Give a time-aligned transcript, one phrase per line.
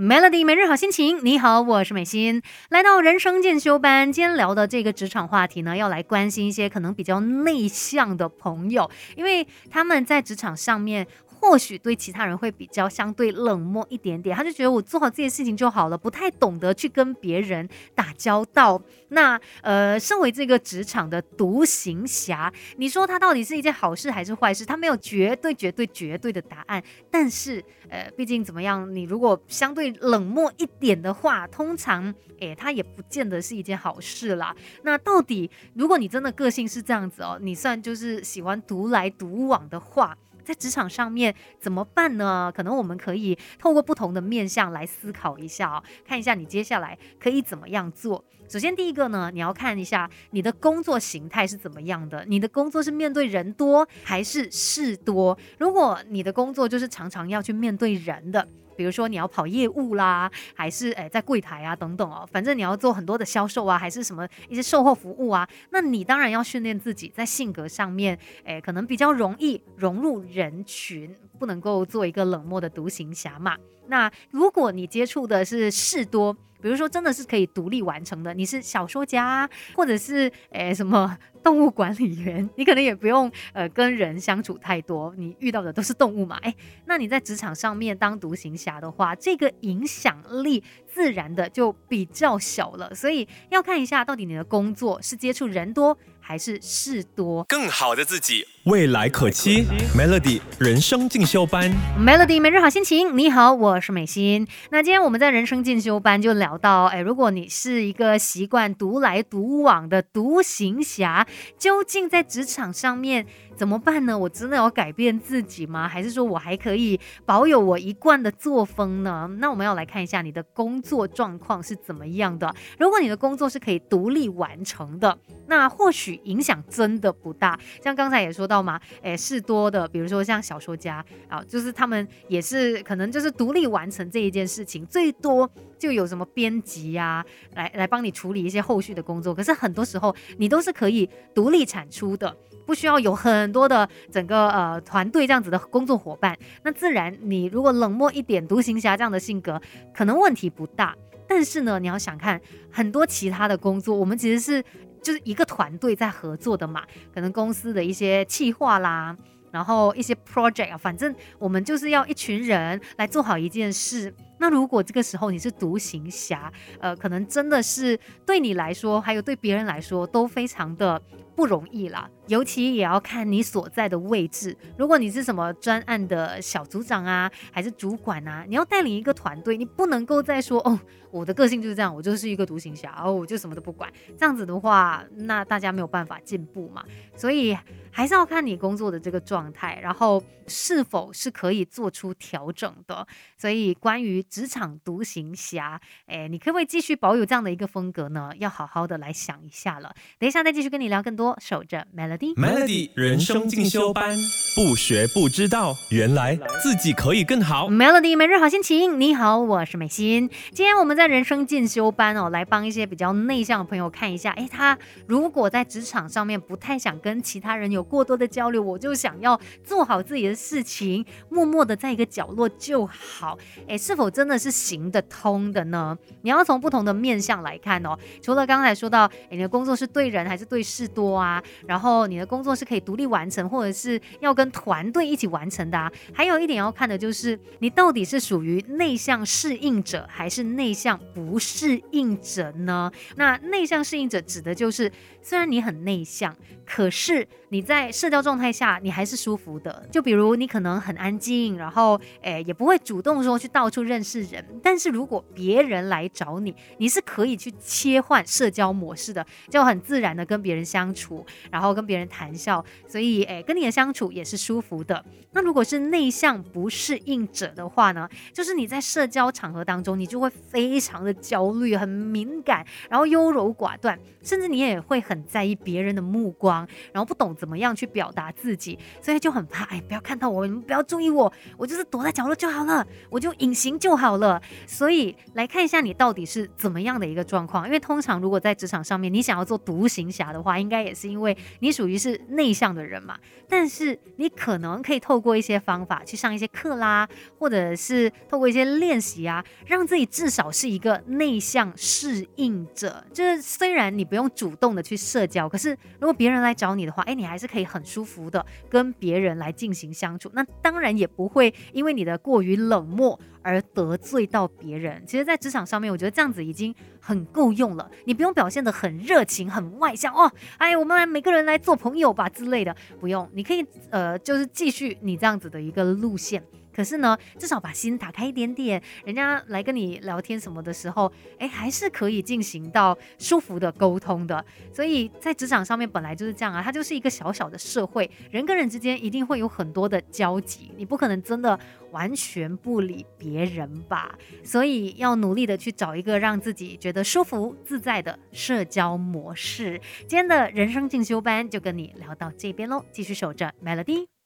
[0.00, 11.06] Melody 每日好心情，你好，我是美心，来到人生进修班，今天聊的这个职场话题呢，要来关心一些可能比较内向的朋友，因为他们在职场上面。
[11.40, 18.80] 或许对其他人会比较相对冷漠一点点，他就觉得我做好这件事情就好了，不太懂得去跟别人打交道。
[19.08, 24.64] 那呃，身为这个职场的独行侠，你说他到底是一件好事还是坏事？
[24.66, 26.82] 他没有绝对、绝对、绝对的答案。
[27.10, 34.54] 但是呃，毕竟怎么样，你如果相对冷漠一点的话，通常诶，他也不见得是一件好事啦。
[34.82, 40.16] 那到底如果你真的个性是这样子哦，你算就是喜欢独来独往的话。
[40.44, 42.52] 在职场上面怎么办呢？
[42.54, 48.24] 可能我们可以透过不同的面向来思考一下哦，看一下你接下来可以怎么样做。
[48.48, 55.38] 首先第一个呢，你要看一下你的工作形态是怎么样的，你的工作是面对人多还是事多？
[55.58, 58.46] 如果你的工作就是常常要去面对人的。
[58.80, 73.54] 比如说你要跑业务啦，还是诶在柜台啊等等哦，反正你要做很多的销售啊，还是什么一些售后服务啊，那你当然要训练自己在性格上面，诶可能比较容易融入人群，不能够做一个冷漠的独行侠嘛。
[73.88, 81.16] 那如果你接触的是事多，比如说真的是可以独立完成的，你是小说家，或者是诶什么。
[81.42, 86.36] 动物管理员，你可能也不用呃跟人相处太多，你遇到的都是动物嘛？
[86.42, 92.94] 哎，那你在职场上面当独行侠的话，这个影响力自然的就比较小了。
[92.94, 97.42] 所以要看一下，到底你的工作是接触人多还是事多。
[97.44, 99.64] 更好的自己，未来可期。
[99.96, 103.16] Melody 人生进修班，Melody 每日好心情。
[103.16, 104.46] 你好，我是美心。
[104.70, 111.26] 那今天我们在人生进修班就聊到，哎，如果你是一个习惯独来独往的独行侠。
[111.56, 113.24] 究竟在职场上面
[113.56, 114.18] 怎么办呢？
[114.18, 115.88] 我真的要改变自己吗？
[115.88, 119.26] 还是说我还可以保有我一贯的作风呢？
[119.38, 122.54] 那我们要来看一下你的工作状况是怎么样的。
[122.78, 127.58] 如果你的工作是可以独立完成的，那或许影响真的不大。
[127.82, 137.24] 像刚才也说到吗，诶，事多的，比如说像小说家啊，就是他们也是可能就是独立完成这一件事情，最多就有什么编辑呀，
[137.54, 139.32] 来来帮你处理一些后续的工作。
[139.32, 141.08] 可是很多时候你都是可以。
[141.32, 149.60] 独立产出的，不需要有很多的整个呃团队这样子的工作伙伴，那自然你如果冷漠一点，独行侠这样的性格，
[149.94, 150.96] 可能问题不大。
[151.28, 152.40] 但是呢，你要想看
[152.70, 154.64] 很多其他的工作，我们其实是
[155.02, 156.84] 就是一个团队在合作的嘛，
[157.14, 159.16] 可能公司的一些企划啦。
[159.50, 164.14] 然后一些 project 啊，反正我们就是要一群人来做好一件事。
[164.40, 167.96] 那如果这个时候你是独行侠，呃，可能真的是
[168.26, 171.00] 对你来说，还有对别人来说，都非常的
[171.36, 172.08] 不容易啦。
[172.26, 174.56] 尤其也要看你所在的位置。
[174.78, 180.78] 如果你是什么专案的小组长啊，还是主管啊，你要带领一个团队，你不能够再说哦，
[181.10, 183.92] 我的个性就是这样，我就是一个独行侠，哦，我就什么都不管。
[184.16, 186.82] 这样子的话，那大家没有办法进步嘛。
[187.14, 187.56] 所以。
[187.92, 193.04] 还是要看你工作的这个状态，然后是否是可以做出调整的。
[193.36, 198.30] 所以关于职场独行侠，哎，你可不可以继续保有这样的一个风格呢？
[198.38, 199.92] 要好好的来想一下了。
[200.18, 201.36] 等一下再继续跟你聊更多。
[201.40, 204.16] 守着 Melody，Melody 人生进修班，
[204.54, 207.68] 不学不知道，原来自己可以更好。
[207.68, 210.30] Melody 每日好心情，你好，我是美心。
[210.52, 223.36] 今天我们在人生进修班哦，来帮一些比较内向的朋友看一下，哎，他如果在职场上面不太想跟其他人有过多的交流，我就想要做好自己的事情，默默的在一个角落就好。
[223.66, 225.96] 哎，是否真的是行得通的呢？
[226.20, 227.96] 你要从不同的面向来看哦。
[228.20, 231.42] 除了刚才说到，诶你的工作是对人还是对事多啊？
[231.66, 235.90] 然后你的工作是可以独立完成，或者是要跟团队一起完成的啊？
[236.12, 242.92] 还有一点要看的就是，你到底是属于内向适应者，还是内向不适应者呢？
[243.16, 244.92] 那内向适应者指的就是，
[245.22, 249.84] 虽然你很内向，可是你在社交状态下，你还是舒服的。
[249.90, 254.44] 就比如你可能很安静，然后诶也不会主动说去到处认识人。
[254.62, 262.64] 但是如果别人来找你，你是可以去切换社交模式的，就很自然的跟别人相处，然后跟别人谈笑。
[262.86, 265.04] 所以诶跟你的相处也是舒服的。
[265.32, 277.34] 那如果是内向不适应者的话呢，就是你在社交场合当中，你就会非常的焦虑、很敏感，然后优柔寡断，甚至你也会很在意别人的目光，然后不懂。
[277.40, 284.40] 怎么样去表达自己，所以就很怕，哎，不要看到我，你们不要注意我，我就是躲在角落就好了，我就隐形就好了。
[284.66, 293.18] 所以来看一下你到底是怎么样的一个状况，因为通常如果在职场上面你想要做独行侠的话，应该也是因为你属于是内向的人嘛。
[293.48, 297.08] 但是你可能可以透过一些方法去上一些课啦，
[297.38, 303.04] 或者是透过一些练习啊，让自己至少是一个内向适应者。
[303.12, 310.28] 就是虽然你不用主动的去社交，可是如果别人来找你的话，哎，你还是可以很舒服的跟别人来进行相处。
[310.34, 315.00] 那当然也不会因为你的过于冷漠而得罪到别人。
[315.06, 317.88] 其实，在职场上面，我觉得这样子已经很够用了。
[318.04, 320.28] 你不用表现的很热情、很外向哦，
[320.58, 323.30] 哎，我们来每个人来做朋友吧之类的，不用。
[323.32, 326.42] 你可以呃，就是继续你这样子的一个路线。
[326.72, 334.44] 可是呢，至少把心打开一点点，人家来跟你聊天什么的时候，哎，还是可以进行到舒服的沟通的。
[334.72, 341.58] 所以在职场上面本来就是这样啊，它就是一个小小的社会，人跟人之间一定会有很多的交集，你不可能真的
[341.90, 344.16] 完全不理别人吧？
[344.44, 349.80] 所以要努力的去找一个让自己觉得舒服自在的社交模式。
[350.00, 354.19] 今天的人生进修班就跟你聊到这边喽，继续守着 Melody。